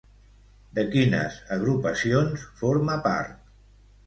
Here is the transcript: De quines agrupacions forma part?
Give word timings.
De 0.77 0.85
quines 0.95 1.37
agrupacions 1.57 2.47
forma 2.63 2.97
part? 3.09 3.39